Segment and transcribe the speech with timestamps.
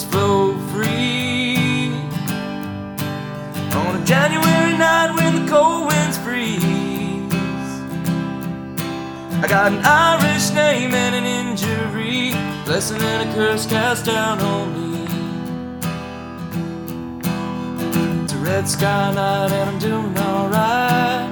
[0.00, 1.92] flow free.
[3.74, 6.62] On a January night when the cold winds freeze,
[9.42, 12.32] I got an Irish name and an injury,
[12.64, 15.04] blessing and a curse cast down on me.
[18.24, 21.28] It's a red sky night and I'm doing alright.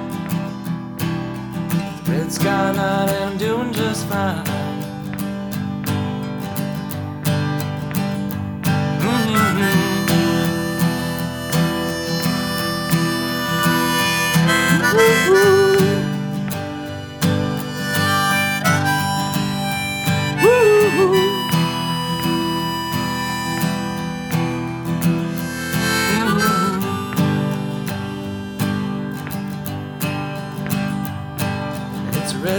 [2.07, 4.40] Red sky night and I'm doing just fine.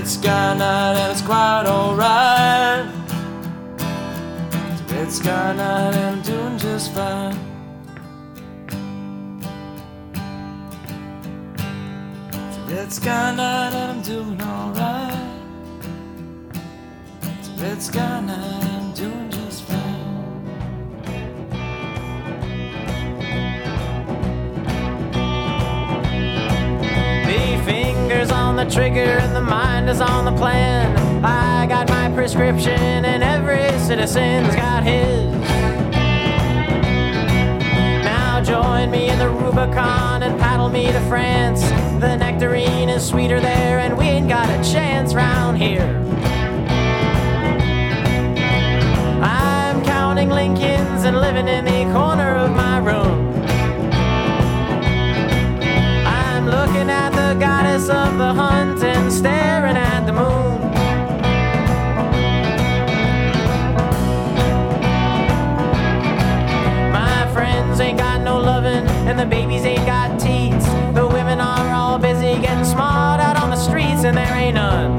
[0.03, 2.87] Red sky night and it's quite alright.
[4.73, 7.52] It's a red sky night and I'm doing just fine.
[12.93, 15.15] Red sky night and I'm doing alright.
[17.23, 20.45] It's a red sky night and I'm doing just fine.
[27.25, 31.25] The fingers on the trigger and the mind is on the plan.
[31.25, 35.52] I got my prescription and every citizen's got his.
[38.53, 41.63] Join me in the Rubicon and paddle me to France.
[42.03, 45.89] The nectarine is sweeter there and we ain't got a chance round here.
[49.23, 53.43] I'm counting Lincolns and living in the corner of my room.
[56.07, 58.72] I'm looking at the goddess of the hunt
[69.23, 70.67] the babies ain't got teats.
[70.95, 74.99] The women are all busy getting smart out on the streets, and there ain't none.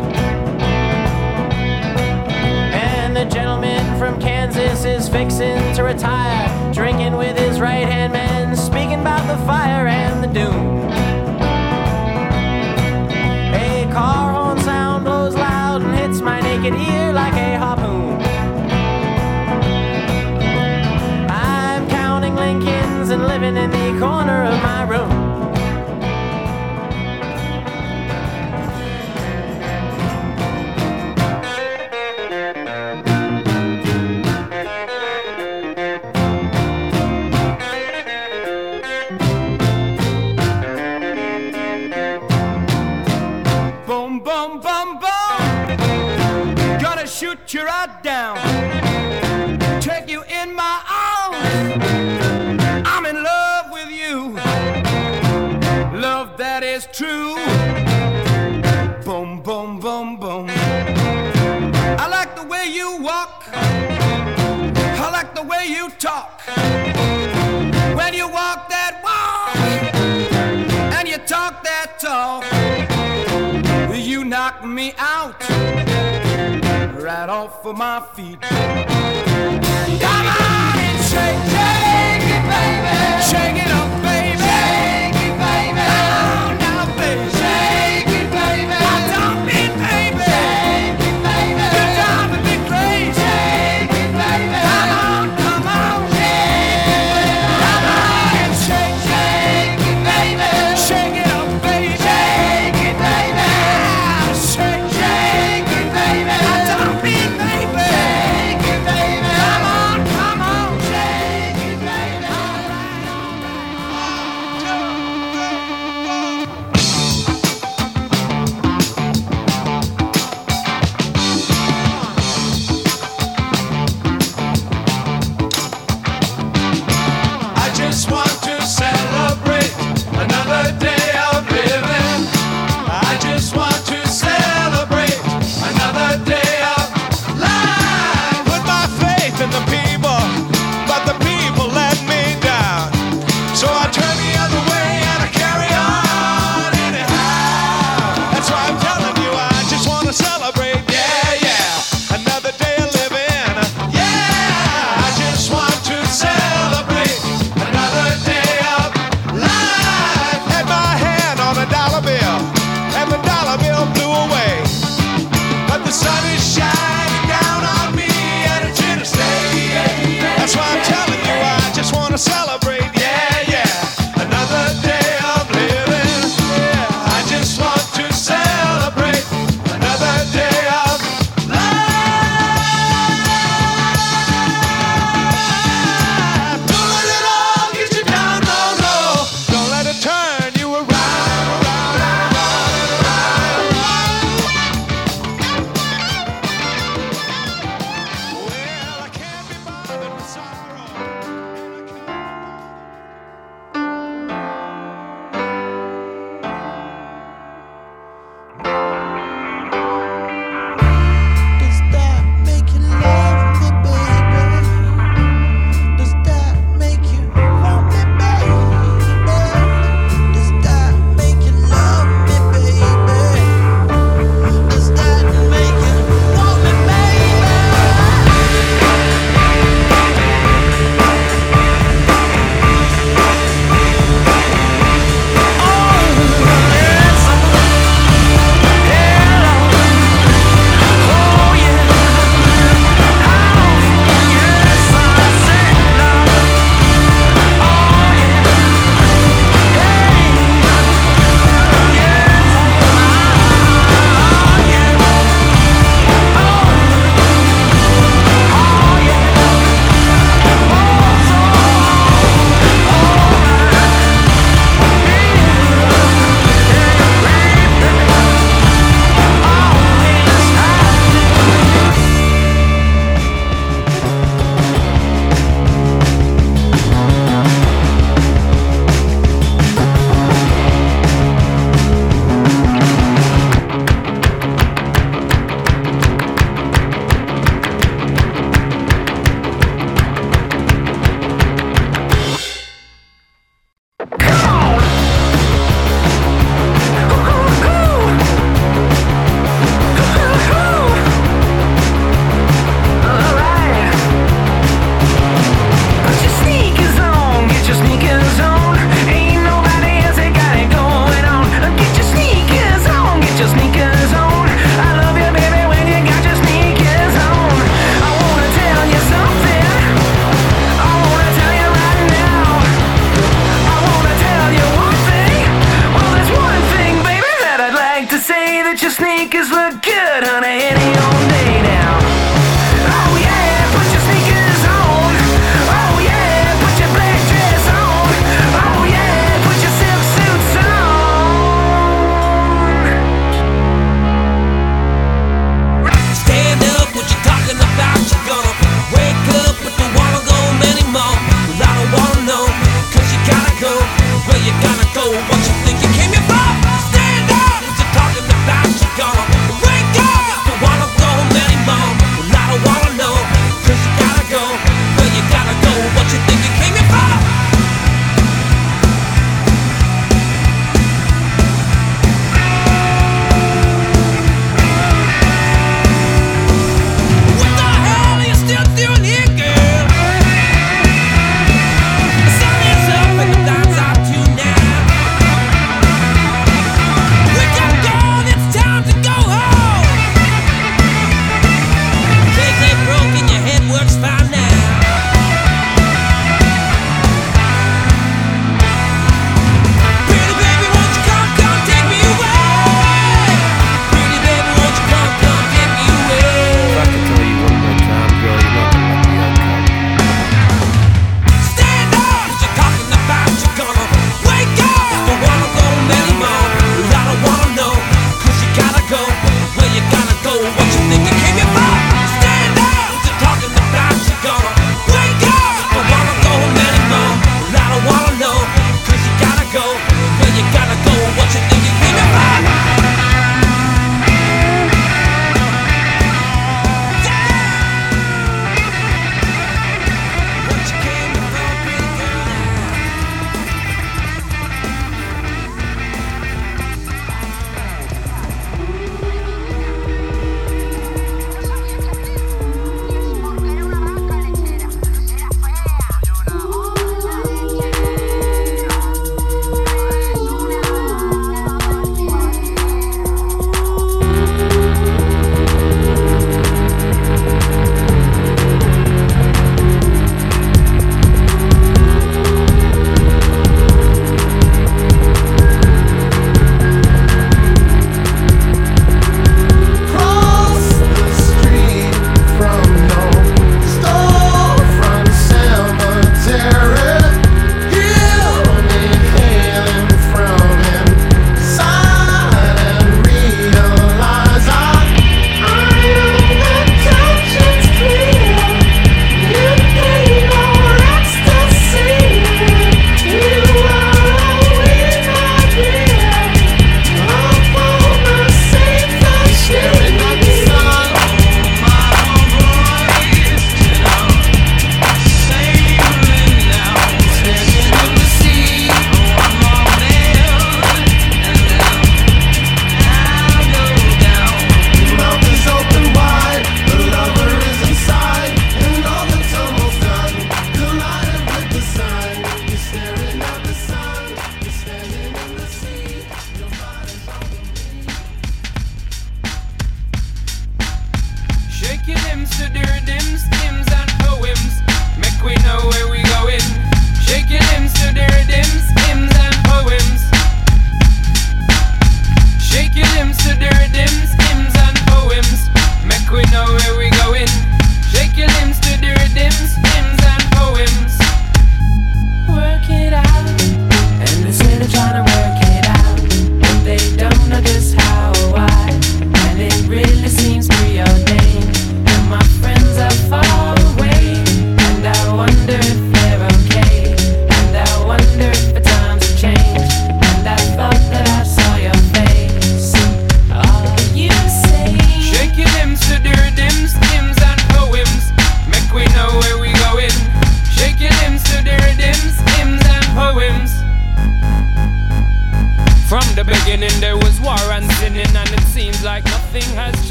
[2.73, 8.55] And the gentleman from Kansas is fixing to retire, drinking with his right hand man,
[8.55, 10.52] speaking about the fire and the doom.
[77.27, 78.41] Right off of my feet.
[78.41, 78.79] Come on
[80.87, 82.93] and shake, shake it, baby.
[83.29, 83.62] Shake it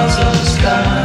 [0.00, 0.99] Miles of sky.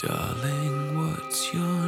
[0.00, 1.79] Darling, what's your